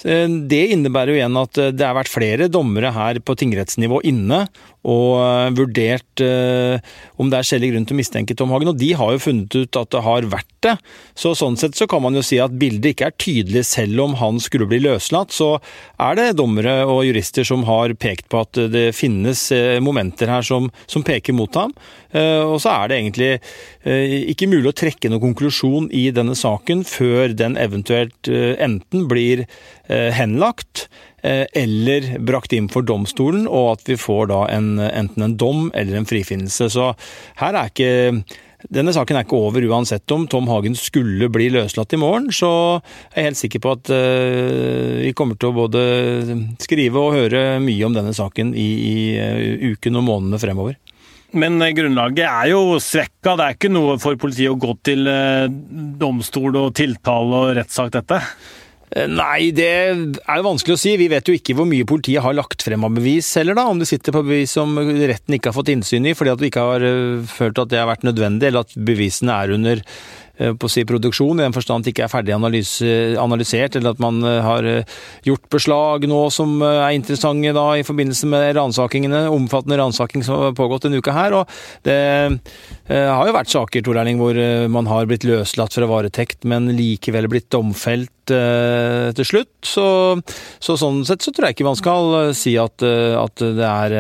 Eh, 0.07 0.29
det 0.51 0.63
innebærer 0.75 1.13
jo 1.13 1.19
igjen 1.19 1.39
at 1.41 1.59
eh, 1.59 1.73
det 1.75 1.87
har 1.87 1.97
vært 1.99 2.13
flere 2.13 2.51
dommere 2.53 2.93
her 2.95 3.19
på 3.19 3.35
tingrettsnivå 3.39 4.03
inne 4.07 4.45
og 4.89 5.19
eh, 5.19 5.49
vurdert 5.59 6.23
om 7.19 7.29
det 7.31 7.39
er 7.39 7.47
skjellig 7.47 7.69
grunn 7.73 7.85
til 7.87 7.95
å 7.95 7.99
mistenke 7.99 8.35
Tom 8.39 8.51
Hagen, 8.51 8.71
og 8.73 8.79
de 8.79 8.89
har 8.99 9.13
jo 9.15 9.21
funnet 9.23 9.55
ut 9.55 9.79
at 9.79 9.91
det 9.95 10.01
har 10.03 10.27
vært 10.31 10.55
det. 10.67 10.73
Så 11.19 11.31
sånn 11.39 11.59
sett 11.59 11.79
så 11.79 11.87
kan 11.91 12.03
man 12.03 12.17
jo 12.19 12.25
si 12.27 12.41
at 12.43 12.55
bildet 12.59 12.93
ikke 12.93 13.11
er 13.11 13.17
tydelig 13.21 13.63
selv 13.69 14.03
om 14.03 14.17
han 14.19 14.41
skulle 14.43 14.67
bli 14.71 14.81
løslatt. 14.83 15.35
Så 15.35 15.53
er 16.03 16.19
det 16.19 16.27
dommere 16.41 16.81
og 16.89 17.05
jurister 17.07 17.47
som 17.47 17.63
har 17.69 17.95
pekt 17.99 18.27
på 18.33 18.43
at 18.43 18.59
det 18.73 18.89
finnes 18.99 19.45
momenter 19.85 20.31
her 20.33 20.47
som, 20.47 20.67
som 20.91 21.07
peker 21.07 21.37
mot 21.39 21.55
ham. 21.59 21.75
Og 22.09 22.55
så 22.65 22.71
er 22.73 22.89
det 22.89 22.97
egentlig 22.99 23.31
ikke 24.33 24.47
mulig 24.49 24.71
å 24.71 24.77
trekke 24.81 25.11
noen 25.13 25.21
konklusjon 25.27 25.91
i 25.93 26.07
denne 26.17 26.33
saken 26.39 26.81
før 26.89 27.35
den 27.37 27.59
eventuelt 27.61 28.31
enten 28.33 29.05
blir 29.11 29.45
Eh, 29.89 30.13
henlagt 30.13 30.89
eh, 31.23 31.47
eller 31.53 32.19
brakt 32.21 32.53
inn 32.53 32.67
for 32.69 32.85
domstolen, 32.85 33.47
og 33.49 33.71
at 33.79 33.87
vi 33.89 33.95
får 33.97 34.27
da 34.29 34.43
en, 34.53 34.75
enten 34.77 35.25
en 35.25 35.37
dom 35.41 35.71
eller 35.73 35.97
en 35.97 36.09
frifinnelse. 36.09 36.69
Så 36.75 36.91
her 37.41 37.57
er 37.57 37.71
ikke 37.73 37.89
denne 38.69 38.93
saken 38.93 39.17
er 39.17 39.25
ikke 39.25 39.39
over 39.39 39.65
uansett 39.71 40.13
om 40.13 40.27
Tom 40.29 40.51
Hagen 40.51 40.77
skulle 40.77 41.31
bli 41.33 41.47
løslatt 41.55 41.95
i 41.97 42.01
morgen, 42.03 42.27
så 42.35 42.51
jeg 42.83 43.23
er 43.23 43.29
helt 43.31 43.41
sikker 43.41 43.63
på 43.63 43.75
at 43.77 43.93
uh, 43.95 44.99
vi 44.99 45.13
kommer 45.17 45.39
til 45.39 45.53
å 45.53 45.57
både 45.61 45.83
skrive 46.59 46.99
og 46.99 47.15
høre 47.15 47.43
mye 47.63 47.87
om 47.87 47.95
denne 47.95 48.11
saken 48.19 48.51
i, 48.59 48.67
i 48.83 48.97
uh, 49.15 49.71
uken 49.77 50.01
og 50.03 50.09
månedene 50.11 50.43
fremover. 50.43 50.75
Men 51.37 51.61
grunnlaget 51.61 52.25
er 52.25 52.53
jo 52.55 52.79
svekka. 52.81 53.35
Det 53.37 53.45
er 53.45 53.59
ikke 53.59 53.73
noe 53.73 53.99
for 54.01 54.17
politiet 54.21 54.53
å 54.53 54.61
gå 54.61 54.73
til 54.87 55.05
uh, 55.11 55.45
domstol 56.01 56.57
og 56.57 56.73
tiltale 56.79 57.43
og 57.43 57.53
rettssak, 57.59 57.93
dette? 57.99 58.23
Eh, 58.89 59.05
nei, 59.13 59.51
det 59.53 59.69
er 59.69 60.39
jo 60.39 60.47
vanskelig 60.47 60.79
å 60.79 60.81
si. 60.81 60.95
Vi 60.97 61.11
vet 61.13 61.29
jo 61.29 61.37
ikke 61.37 61.57
hvor 61.59 61.69
mye 61.69 61.89
politiet 61.89 62.25
har 62.25 62.37
lagt 62.37 62.65
frem 62.65 62.87
av 62.89 62.97
bevis 62.97 63.29
heller, 63.37 63.59
da. 63.59 63.67
Om 63.69 63.83
det 63.83 63.91
sitter 63.91 64.17
på 64.17 64.25
bevis 64.25 64.57
som 64.57 64.73
retten 64.81 65.37
ikke 65.37 65.53
har 65.53 65.59
fått 65.59 65.75
innsyn 65.75 66.09
i 66.09 66.17
fordi 66.17 66.33
at 66.33 66.45
vi 66.45 66.49
ikke 66.49 66.65
har 66.71 66.87
eh, 66.89 67.27
følt 67.29 67.61
at 67.61 67.75
det 67.75 67.83
har 67.83 67.91
vært 67.93 68.09
nødvendig, 68.09 68.49
eller 68.49 68.65
at 68.65 68.81
bevisene 68.89 69.37
er 69.37 69.53
under 69.59 69.85
Eh, 69.85 70.28
på 70.39 70.69
å 70.69 70.73
si 70.73 70.85
produksjon, 70.89 71.41
i 71.41 71.47
den 71.47 71.55
forstand 71.57 71.83
at 71.83 71.89
det 71.89 71.95
ikke 71.95 72.07
er 72.07 72.13
ferdig 72.13 72.35
analysert, 72.37 73.79
eller 73.79 73.95
at 73.95 74.03
man 74.03 74.21
eh, 74.23 74.41
har 74.45 74.69
eh, 74.69 74.99
gjort 75.27 75.49
beslag 75.53 76.07
nå 76.11 76.21
som 76.35 76.59
er 76.63 76.95
interessante 76.97 77.55
da, 77.57 77.67
i 77.79 77.87
forbindelse 77.87 78.29
med 78.31 78.53
ransakingene, 78.59 79.25
omfattende 79.35 79.81
ransaking 79.81 80.25
som 80.27 80.49
har 80.49 80.57
pågått 80.59 80.89
en 80.89 80.99
uke 80.99 81.15
her. 81.15 81.37
og 81.41 81.59
Det 81.87 81.99
har 82.89 83.29
jo 83.29 83.35
vært 83.35 83.53
saker 83.53 83.85
Tor 83.85 83.99
Erling, 84.01 84.21
hvor 84.21 84.37
man 84.73 84.89
har 84.91 85.09
blitt 85.09 85.27
løslatt 85.29 85.75
fra 85.77 85.89
varetekt, 85.89 86.45
men 86.49 86.71
likevel 86.77 87.29
blitt 87.31 87.51
domfelt 87.55 88.13
til 88.29 89.27
slutt. 89.27 89.51
Så, 89.67 89.87
så, 90.63 90.77
sånn 90.81 91.03
sett 91.09 91.25
så 91.25 91.33
tror 91.35 91.49
jeg 91.49 91.59
ikke 91.59 91.69
man 91.69 91.79
skal 91.79 92.33
si 92.37 92.55
at, 92.61 92.83
at, 92.85 93.43
det, 93.59 93.69
er, 93.69 93.97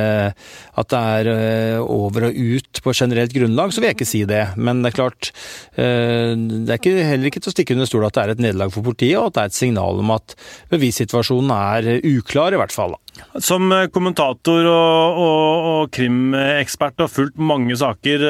at 0.78 0.92
det 0.92 1.02
er 1.14 1.80
over 1.82 2.28
og 2.28 2.38
ut 2.38 2.82
på 2.84 2.94
generelt 2.96 3.34
grunnlag, 3.34 3.72
så 3.72 3.82
vil 3.82 3.90
jeg 3.90 3.98
ikke 3.98 4.10
si 4.12 4.22
det. 4.28 4.44
Men 4.56 4.82
det 4.84 4.92
er 4.92 4.98
klart 4.98 5.32
det 5.78 6.70
er 6.70 6.78
ikke, 6.78 6.94
heller 7.10 7.30
ikke 7.30 7.42
til 7.44 7.52
å 7.52 7.56
stikke 7.56 7.76
under 7.76 7.88
stol 7.90 8.06
at 8.08 8.16
det 8.16 8.24
er 8.24 8.34
et 8.34 8.44
nederlag 8.48 8.72
for 8.74 8.86
politiet, 8.86 9.18
og 9.18 9.30
at 9.30 9.36
det 9.36 9.44
er 9.44 9.52
et 9.52 9.58
signal 9.58 10.02
om 10.02 10.14
at 10.16 10.36
bevissituasjonen 10.72 11.52
er 11.54 11.90
uklar, 12.14 12.54
i 12.54 12.60
hvert 12.60 12.74
fall. 12.74 12.96
Som 13.44 13.70
kommentator 13.94 14.66
og, 14.70 15.20
og, 15.22 15.68
og 15.72 15.92
krimekspert 15.94 17.04
og 17.04 17.12
fulgt 17.12 17.38
mange 17.38 17.76
saker, 17.78 18.26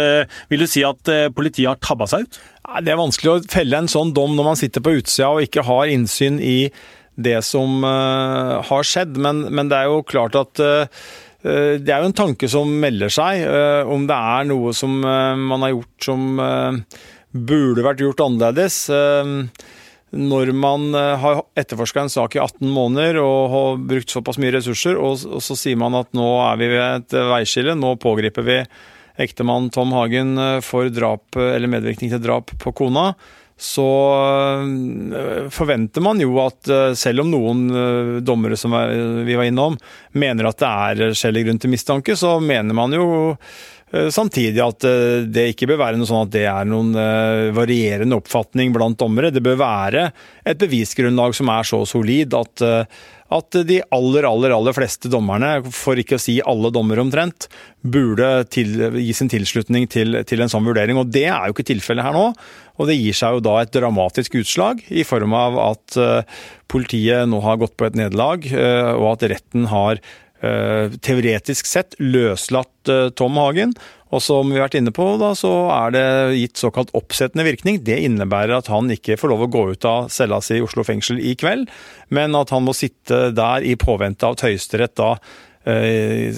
vil 0.51 0.65
du 0.65 0.69
si 0.71 0.85
at 0.87 1.11
politiet 1.37 1.71
har 1.71 1.81
tabba 1.83 2.09
seg 2.11 2.27
ut? 2.27 2.39
Det 2.85 2.93
er 2.93 3.01
vanskelig 3.01 3.33
å 3.33 3.41
felle 3.49 3.81
en 3.81 3.91
sånn 3.91 4.13
dom 4.17 4.37
når 4.37 4.51
man 4.51 4.61
sitter 4.61 4.85
på 4.85 4.99
utsida 4.99 5.31
og 5.33 5.47
ikke 5.47 5.65
har 5.69 5.93
innsyn 5.93 6.37
i 6.45 6.59
det 7.19 7.41
som 7.47 7.83
uh, 7.83 8.61
har 8.69 8.87
skjedd, 8.87 9.19
men, 9.19 9.43
men, 9.51 9.71
det 9.71 9.81
er 9.81 9.91
jo 9.91 10.05
klart 10.07 10.39
at 10.39 10.63
uh, 10.63 11.09
det 11.43 11.91
er 11.91 12.03
jo 12.03 12.11
en 12.11 12.19
tanke 12.19 12.49
som 12.51 12.71
melder 12.83 13.13
seg, 13.15 13.45
om 13.87 14.09
det 14.11 14.17
er 14.17 14.47
noe 14.51 14.73
som 14.75 14.97
man 14.99 15.63
har 15.63 15.71
gjort 15.71 16.03
som 16.09 16.25
burde 17.31 17.85
vært 17.87 18.03
gjort 18.03 18.25
annerledes. 18.25 18.79
Når 20.17 20.53
man 20.57 20.93
har 20.95 21.43
etterforska 21.59 22.01
en 22.01 22.13
sak 22.13 22.37
i 22.37 22.41
18 22.41 22.65
måneder 22.73 23.19
og 23.21 23.51
har 23.53 23.83
brukt 23.91 24.13
såpass 24.15 24.39
mye 24.41 24.55
ressurser, 24.55 24.97
og, 24.97 25.19
så 25.45 25.57
sier 25.59 25.77
man 25.81 25.99
at 25.99 26.15
nå 26.17 26.29
er 26.47 26.61
vi 26.61 26.71
ved 26.73 26.87
et 26.87 27.19
veiskille, 27.33 27.75
nå 27.77 27.93
pågriper 28.01 28.47
vi 28.47 28.63
ektemann 29.21 29.69
Tom 29.75 29.93
Hagen 29.93 30.39
for 30.65 30.89
drap 30.95 31.37
eller 31.37 31.71
medvirkning 31.71 32.13
til 32.15 32.23
drap 32.25 32.55
på 32.63 32.73
kona, 32.81 33.11
så 33.59 33.85
forventer 35.51 36.05
man 36.05 36.21
jo 36.23 36.37
at 36.45 36.71
selv 36.97 37.25
om 37.25 37.33
noen 37.33 37.65
dommere 38.23 38.57
som 38.57 38.77
vi 39.27 39.35
var 39.35 39.49
innom, 39.51 39.75
mener 40.15 40.47
at 40.47 40.63
det 40.63 40.69
er 40.71 41.17
skjellig 41.19 41.43
grunn 41.49 41.59
til 41.65 41.75
mistanke, 41.75 42.15
så 42.17 42.37
mener 42.39 42.79
man 42.79 42.95
jo 42.95 43.09
samtidig 43.89 44.61
at 44.61 44.85
det 45.33 45.47
ikke 45.53 45.71
bør 45.71 45.79
være 45.81 46.01
noe 46.01 46.09
sånn 46.09 46.27
at 46.27 46.33
det 46.35 46.45
er 46.51 46.67
noen 46.69 46.91
varierende 47.57 48.19
oppfatning 48.21 48.75
blant 48.75 48.99
dommere. 49.01 49.33
Det 49.33 49.41
bør 49.45 49.57
være 49.63 50.09
et 50.45 50.61
bevisgrunnlag 50.61 51.37
som 51.37 51.49
er 51.55 51.69
så 51.71 51.81
solid 51.89 52.37
at 52.37 52.67
at 53.29 53.59
de 53.69 53.77
aller, 53.93 54.25
aller, 54.25 54.53
aller 54.57 54.75
fleste 54.77 55.11
dommerne, 55.13 55.59
for 55.75 56.01
ikke 56.01 56.17
å 56.17 56.23
si 56.23 56.39
alle 56.41 56.71
dommere 56.73 57.03
omtrent, 57.05 57.49
burde 57.85 58.29
til, 58.53 58.87
gi 58.97 59.13
sin 59.17 59.29
tilslutning 59.29 59.85
til, 59.93 60.23
til, 60.29 60.41
en 60.41 60.53
sånn 60.53 60.65
vurdering. 60.65 60.97
Og 61.01 61.11
det 61.13 61.27
er 61.29 61.45
jo 61.45 61.57
ikke 61.57 61.69
tilfellet 61.69 62.07
her 62.07 62.17
nå. 62.17 62.31
Og 62.79 62.89
det 62.89 62.97
gir 62.97 63.17
seg 63.19 63.37
jo 63.37 63.45
da 63.45 63.59
et 63.61 63.75
dramatisk 63.75 64.39
utslag 64.41 64.81
i 64.89 65.05
form 65.05 65.37
av 65.37 65.61
at 65.61 65.99
politiet 66.73 67.29
nå 67.29 67.43
har 67.45 67.61
gått 67.61 67.77
på 67.77 67.89
et 67.89 67.99
nederlag, 67.99 68.49
og 68.97 69.07
at 69.13 69.29
retten 69.35 69.69
har 69.69 70.01
teoretisk 70.39 71.67
sett 71.67 71.97
løslatt 71.99 72.91
Tom 73.19 73.41
Hagen. 73.41 73.73
Og 74.15 74.23
som 74.25 74.49
vi 74.49 74.57
har 74.57 74.69
vært 74.69 74.79
inne 74.79 74.93
på, 74.95 75.05
da, 75.21 75.35
så 75.37 75.51
er 75.75 75.93
det 75.93 76.05
gitt 76.39 76.61
såkalt 76.61 76.93
oppsettende 76.97 77.45
virkning. 77.45 77.83
Det 77.85 77.99
innebærer 78.07 78.57
at 78.57 78.71
han 78.73 78.89
ikke 78.93 79.19
får 79.21 79.33
lov 79.35 79.45
å 79.45 79.51
gå 79.53 79.65
ut 79.75 79.89
av 79.89 80.09
cella 80.13 80.41
si 80.45 80.57
i 80.57 80.65
Oslo 80.65 80.85
fengsel 80.87 81.21
i 81.21 81.35
kveld, 81.39 81.69
men 82.15 82.37
at 82.39 82.55
han 82.55 82.65
må 82.65 82.77
sitte 82.77 83.29
der 83.37 83.67
i 83.67 83.77
påvente 83.81 84.25
av 84.25 84.39
at 84.39 84.47
Høyesterett 84.47 84.97
da 84.97 85.11
eh, 85.69 86.33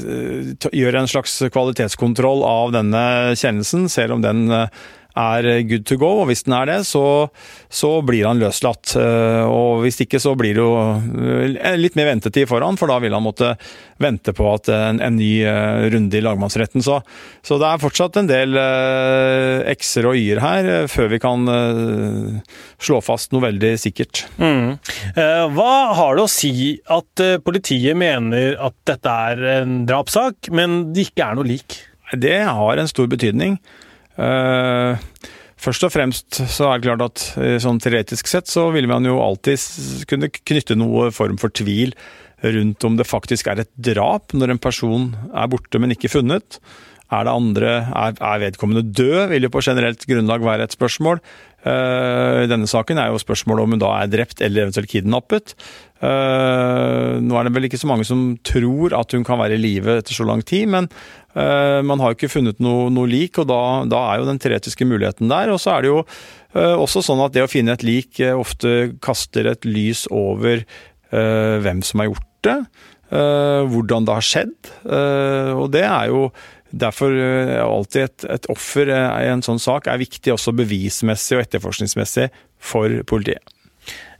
gjør 0.74 0.98
en 0.98 1.10
slags 1.10 1.36
kvalitetskontroll 1.54 2.42
av 2.46 2.74
denne 2.74 3.04
kjennelsen, 3.38 3.86
selv 3.92 4.18
om 4.18 4.26
den 4.26 4.48
eh, 4.50 4.82
er 5.18 5.62
good 5.66 5.86
to 5.88 5.96
go, 6.00 6.10
og 6.22 6.28
hvis 6.30 6.44
den 6.46 6.54
er 6.56 6.68
det, 6.70 6.78
så, 6.88 7.02
så, 7.68 7.92
blir 8.06 8.28
han 8.28 8.40
løslatt. 8.40 8.94
Eh, 8.98 9.42
og 9.46 9.82
hvis 9.84 10.00
ikke, 10.04 10.20
så 10.22 10.36
blir 10.38 10.56
det 10.56 10.62
jo 10.62 10.74
eh, 11.58 11.76
litt 11.78 11.98
mer 11.98 12.10
ventetid 12.12 12.48
foran, 12.50 12.78
for 12.80 12.90
da 12.90 13.00
vil 13.02 13.16
han 13.16 13.24
måtte 13.24 13.54
vente 14.00 14.32
på 14.36 14.46
at 14.52 14.70
en, 14.72 15.00
en 15.02 15.18
ny 15.18 15.32
eh, 15.44 15.88
runde 15.92 16.18
i 16.18 16.22
lagmannsretten. 16.24 16.84
Så, 16.84 17.00
så, 17.42 17.58
det 17.60 17.68
er 17.68 17.82
fortsatt 17.82 18.20
en 18.20 18.30
del 18.30 18.56
x-er 19.74 20.10
og 20.10 20.18
y-er 20.18 20.42
her, 20.44 20.70
før 20.90 21.10
vi 21.12 21.20
kan 21.22 21.46
slå 22.80 23.00
fast 23.04 23.34
noe 23.34 23.44
veldig 23.48 23.74
sikkert. 23.80 24.24
Mm. 24.40 24.78
Hva 25.54 25.74
har 25.98 26.16
det 26.16 26.24
å 26.24 26.30
si 26.30 26.52
at 26.90 27.22
politiet 27.44 27.98
mener 27.98 28.56
at 28.60 28.76
dette 28.88 29.20
er 29.30 29.44
en 29.60 29.80
drapssak, 29.88 30.50
men 30.54 30.90
det 30.94 31.10
ikke 31.10 31.26
er 31.26 31.38
noe 31.38 31.48
lik? 31.48 31.82
Det 32.16 32.40
har 32.42 32.80
en 32.80 32.90
stor 32.90 33.06
betydning. 33.10 33.58
Eh, 34.20 35.28
først 35.60 35.86
og 35.86 35.94
fremst 35.94 36.42
så 36.52 36.68
er 36.68 36.80
det 36.80 36.88
klart 36.88 37.04
at 37.06 37.26
eh, 37.40 37.56
sånn 37.62 37.80
teoretisk 37.82 38.28
sett 38.30 38.50
så 38.50 38.68
vil 38.74 38.88
man 38.90 39.06
jo 39.08 39.20
alltid 39.24 40.04
kunne 40.10 40.32
knytte 40.32 40.76
noe 40.78 41.08
form 41.14 41.40
for 41.40 41.52
tvil 41.54 41.94
rundt 42.40 42.84
om 42.88 42.96
det 42.96 43.08
faktisk 43.08 43.50
er 43.52 43.64
et 43.64 43.72
drap 43.76 44.32
når 44.32 44.54
en 44.54 44.62
person 44.62 45.10
er 45.36 45.50
borte, 45.52 45.80
men 45.80 45.92
ikke 45.92 46.12
funnet. 46.12 46.60
Er 47.10 47.26
det 47.26 47.32
andre, 47.34 47.70
er, 47.90 48.18
er 48.22 48.42
vedkommende 48.44 48.86
død, 48.86 49.30
vil 49.32 49.46
jo 49.46 49.50
på 49.50 49.62
generelt 49.66 50.04
grunnlag 50.06 50.44
være 50.46 50.68
et 50.68 50.76
spørsmål. 50.76 51.18
Uh, 51.60 52.46
denne 52.48 52.64
saken 52.70 52.96
er 52.96 53.10
jo 53.12 53.20
spørsmålet 53.20 53.66
om 53.66 53.74
hun 53.74 53.80
da 53.82 53.90
er 53.98 54.08
drept 54.08 54.38
eller 54.40 54.64
eventuelt 54.64 54.88
kidnappet. 54.88 55.52
Uh, 56.00 57.18
nå 57.20 57.36
er 57.36 57.46
det 57.46 57.52
vel 57.52 57.66
ikke 57.68 57.80
så 57.80 57.90
mange 57.90 58.06
som 58.08 58.38
tror 58.46 58.94
at 58.96 59.12
hun 59.12 59.26
kan 59.26 59.40
være 59.42 59.58
i 59.58 59.60
live 59.60 59.98
etter 60.00 60.16
så 60.16 60.24
lang 60.24 60.40
tid, 60.46 60.70
men 60.72 60.88
uh, 61.36 61.82
man 61.84 62.00
har 62.00 62.12
jo 62.12 62.16
ikke 62.20 62.32
funnet 62.32 62.62
noe, 62.64 62.88
noe 62.94 63.10
lik, 63.10 63.42
og 63.42 63.50
da, 63.50 63.60
da, 63.90 64.04
er 64.08 64.22
jo 64.22 64.30
den 64.30 64.40
teoretiske 64.40 64.88
muligheten 64.88 65.28
der. 65.32 65.52
Og 65.52 65.60
så 65.60 65.74
er 65.74 65.84
det 65.84 65.92
jo 65.92 66.04
også 66.50 67.02
sånn 67.06 67.20
at 67.22 67.34
det 67.36 67.44
å 67.44 67.50
finne 67.50 67.76
et 67.76 67.84
lik 67.86 68.18
ofte 68.32 68.96
kaster 69.04 69.46
et 69.46 69.68
lys 69.68 70.00
over 70.10 70.64
hvem 71.10 71.82
som 71.86 72.02
har 72.02 72.08
gjort 72.08 72.26
det. 72.42 72.56
hvordan 73.70 74.08
det 74.08 74.16
har 74.16 74.26
skjedd. 74.26 74.72
og 75.54 75.70
det 75.70 75.84
er 75.86 76.10
jo 76.10 76.24
Derfor 76.70 77.14
er 77.14 77.54
eh, 77.56 77.62
alltid 77.64 78.06
et, 78.06 78.26
et 78.36 78.50
offer 78.52 78.90
eh, 78.90 79.06
i 79.24 79.30
en 79.32 79.42
sånn 79.44 79.60
sak 79.62 79.88
er 79.90 80.02
viktig 80.02 80.34
også 80.34 80.54
bevismessig 80.56 81.38
og 81.38 81.44
etterforskningsmessig 81.46 82.28
for 82.60 83.00
politiet. 83.10 83.42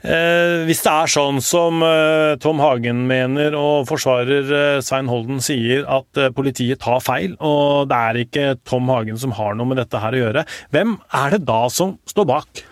Eh, 0.00 0.62
hvis 0.64 0.80
det 0.80 0.92
er 0.92 1.10
sånn 1.12 1.42
som 1.44 1.82
eh, 1.84 2.34
Tom 2.40 2.62
Hagen 2.62 3.02
mener 3.08 3.52
og 3.58 3.84
forsvarer 3.90 4.52
eh, 4.56 4.78
Svein 4.84 5.10
Holden 5.12 5.42
sier, 5.44 5.84
at 5.84 6.16
eh, 6.16 6.32
politiet 6.32 6.80
tar 6.80 7.02
feil, 7.04 7.34
og 7.36 7.90
det 7.90 7.98
er 7.98 8.20
ikke 8.22 8.46
Tom 8.64 8.88
Hagen 8.88 9.20
som 9.20 9.34
har 9.36 9.58
noe 9.58 9.68
med 9.68 9.82
dette 9.82 10.00
her 10.00 10.16
å 10.16 10.22
gjøre, 10.22 10.46
hvem 10.72 10.96
er 11.20 11.36
det 11.36 11.42
da 11.50 11.60
som 11.72 11.98
står 12.08 12.28
bak? 12.32 12.64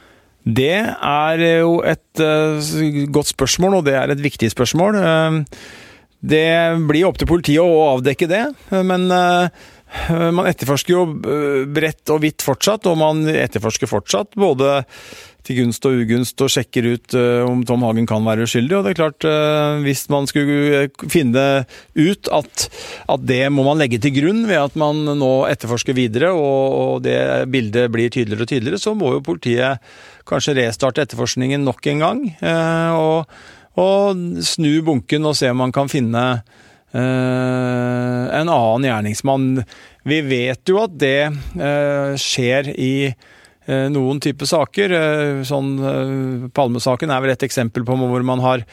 Det 0.49 0.79
er 0.81 1.43
jo 1.61 1.83
et 1.85 2.21
godt 3.13 3.29
spørsmål, 3.35 3.81
og 3.81 3.85
det 3.85 3.99
er 3.99 4.15
et 4.15 4.23
viktig 4.25 4.49
spørsmål. 4.55 4.97
Det 6.19 6.51
blir 6.89 7.07
opp 7.07 7.19
til 7.21 7.31
politiet 7.31 7.63
å 7.63 7.95
avdekke 7.95 8.27
det, 8.31 8.45
men 8.75 9.07
eh, 9.15 9.65
man 10.35 10.51
etterforsker 10.51 10.95
jo 10.97 11.03
eh, 11.15 11.65
bredt 11.71 12.11
og 12.11 12.25
vidt 12.25 12.43
fortsatt, 12.43 12.89
og 12.91 12.99
man 12.99 13.23
etterforsker 13.31 13.91
fortsatt 13.91 14.35
både 14.35 14.81
til 15.47 15.61
gunst 15.63 15.87
og 15.87 16.01
ugunst 16.03 16.43
og 16.43 16.51
sjekker 16.51 16.89
ut 16.91 17.15
eh, 17.17 17.45
om 17.47 17.63
Tom 17.67 17.85
Hagen 17.87 18.09
kan 18.11 18.27
være 18.27 18.49
uskyldig. 18.49 18.75
Og 18.75 18.83
det 18.85 18.93
er 18.93 18.99
klart, 18.99 19.27
hvis 19.85 20.03
man 20.11 20.27
skulle 20.29 20.89
finne 21.07 21.45
ut 21.95 22.31
at, 22.35 22.67
at 23.15 23.29
det 23.31 23.45
må 23.55 23.63
man 23.69 23.79
legge 23.79 24.01
til 24.03 24.17
grunn 24.19 24.43
ved 24.51 24.59
at 24.59 24.75
man 24.81 25.05
nå 25.21 25.31
etterforsker 25.53 25.95
videre, 25.97 26.33
og, 26.35 26.65
og 26.83 27.07
det 27.07 27.21
bildet 27.53 27.93
blir 27.95 28.11
tydeligere 28.11 28.43
og 28.43 28.51
tydeligere, 28.51 28.83
så 28.83 28.97
må 28.99 29.15
jo 29.15 29.23
politiet 29.31 29.87
kanskje 30.29 30.59
restarte 30.59 31.07
etterforskningen 31.07 31.63
nok 31.65 31.87
en 31.95 32.05
gang. 32.05 32.27
og 32.43 33.31
og 33.79 34.23
snu 34.45 34.81
bunken 34.87 35.29
og 35.29 35.37
se 35.39 35.51
om 35.53 35.61
man 35.63 35.75
kan 35.75 35.91
finne 35.91 36.25
uh, 36.39 36.99
en 36.99 38.51
annen 38.51 38.87
gjerningsmann. 38.89 39.51
Vi 40.09 40.23
vet 40.27 40.63
jo 40.71 40.81
at 40.83 40.95
det 40.99 41.31
uh, 41.31 42.15
skjer 42.19 42.73
i 42.75 42.93
uh, 43.09 43.87
noen 43.95 44.23
type 44.25 44.49
saker. 44.49 44.97
sånn 45.47 45.75
Palmesaken 46.57 47.13
er 47.15 47.25
vel 47.25 47.37
et 47.37 47.47
eksempel 47.47 47.87
på 47.87 47.99
hvor 48.03 48.27
man 48.27 48.43
har 48.45 48.67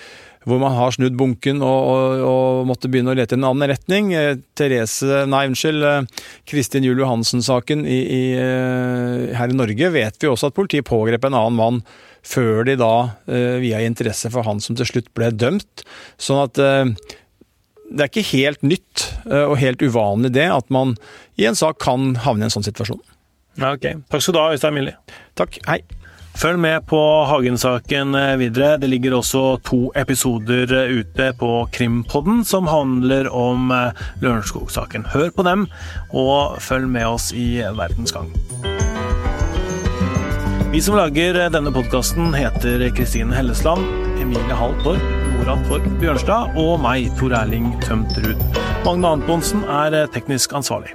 hvor 0.46 0.62
man 0.62 0.76
har 0.78 0.94
snudd 0.96 1.18
bunken 1.20 1.62
og, 1.66 1.92
og, 1.92 2.24
og 2.30 2.66
måtte 2.70 2.90
begynne 2.92 3.14
å 3.14 3.18
lete 3.18 3.36
i 3.36 3.40
en 3.40 3.48
annen 3.50 3.72
retning. 3.72 4.12
Therese, 4.58 5.26
nei, 5.30 5.46
unnskyld, 5.50 6.10
Kristin 6.48 6.86
Juel 6.86 7.02
Johansen-saken 7.04 7.86
her 7.86 9.52
i 9.52 9.58
Norge 9.58 9.94
vet 9.94 10.20
vi 10.22 10.30
også 10.30 10.52
at 10.52 10.58
politiet 10.58 10.88
pågrep 10.88 11.26
en 11.28 11.38
annen 11.38 11.58
mann 11.60 11.82
før 12.26 12.66
de 12.68 12.76
da 12.80 12.94
eh, 13.30 13.58
via 13.62 13.84
interesse 13.86 14.32
for 14.34 14.46
han 14.48 14.62
som 14.64 14.78
til 14.78 14.90
slutt 14.90 15.12
ble 15.18 15.30
dømt. 15.34 15.86
Sånn 16.22 16.42
at 16.48 16.62
eh, 16.62 16.94
det 17.92 18.08
er 18.08 18.10
ikke 18.10 18.30
helt 18.32 18.66
nytt 18.66 19.06
eh, 19.30 19.46
og 19.46 19.60
helt 19.62 19.84
uvanlig 19.86 20.34
det 20.36 20.48
at 20.52 20.72
man 20.74 20.96
i 21.40 21.46
en 21.50 21.58
sak 21.58 21.80
kan 21.84 22.16
havne 22.26 22.46
i 22.46 22.50
en 22.50 22.56
sånn 22.56 22.66
situasjon. 22.66 23.04
Ok. 23.62 23.86
Takk 24.12 24.24
skal 24.24 24.36
du 24.36 24.42
ha, 24.42 24.50
Øystein 24.56 24.76
Milli. 24.76 24.96
Takk. 25.40 25.62
Hei. 25.70 25.80
Følg 26.36 26.60
med 26.60 26.84
på 26.90 27.00
Hagen-saken 27.30 28.16
videre. 28.38 28.76
Det 28.78 28.90
ligger 28.92 29.16
også 29.18 29.44
to 29.64 29.80
episoder 29.96 30.68
ute 30.92 31.30
på 31.40 31.52
Krimpodden 31.72 32.44
som 32.46 32.68
handler 32.68 33.30
om 33.32 33.72
Lørenskog-saken. 34.22 35.08
Hør 35.14 35.32
på 35.32 35.46
dem, 35.48 35.68
og 36.12 36.60
følg 36.62 36.92
med 36.92 37.08
oss 37.08 37.32
i 37.34 37.64
Verdens 37.78 38.12
gang. 38.16 38.34
Vi 40.76 40.82
som 40.84 40.98
lager 41.00 41.40
denne 41.56 41.72
podkasten, 41.72 42.34
heter 42.36 42.84
Kristine 42.98 43.32
Hellesland, 43.32 43.88
Emilie 44.20 44.60
Hall 44.60 44.76
Torp, 44.84 45.00
Nora 45.38 45.56
Torp 45.70 45.88
Bjørnstad 46.02 46.60
og 46.60 46.76
meg, 46.84 47.08
Tor 47.16 47.32
Erling 47.40 47.72
Tømterud. 47.86 48.44
Magne 48.84 49.16
Antonsen 49.16 49.64
er 49.72 50.02
teknisk 50.12 50.52
ansvarlig. 50.60 50.92